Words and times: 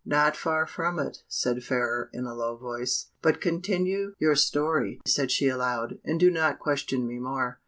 "Not 0.03 0.35
far 0.35 0.65
from 0.65 0.97
it," 0.97 1.19
said 1.27 1.63
Fairer, 1.63 2.09
in 2.11 2.25
a 2.25 2.33
low 2.33 2.57
voice; 2.57 3.11
"but 3.21 3.39
continue 3.39 4.15
your 4.17 4.35
story," 4.35 4.99
said 5.05 5.29
she 5.29 5.47
aloud, 5.47 5.99
"and 6.03 6.19
do 6.19 6.31
not 6.31 6.57
question 6.57 7.05
me 7.05 7.19
more." 7.19 7.59